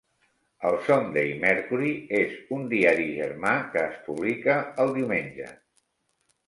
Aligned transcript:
El 0.69 0.77
"Sunday 0.85 1.35
Mercury" 1.43 1.91
és 2.21 2.33
un 2.57 2.65
diari 2.73 3.07
germà 3.21 3.53
que 3.77 3.85
es 3.87 4.01
publica 4.09 4.59
el 4.87 4.97
diumenge. 4.99 5.57